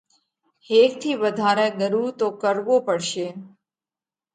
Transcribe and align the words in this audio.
ھيڪ 0.67 0.91
ٿِي 1.01 1.11
وڌارئہ 1.21 1.67
ڳرُو 1.79 2.03
تو 2.19 2.27
ڪروو 2.41 2.75
پڙشي۔ 2.85 3.27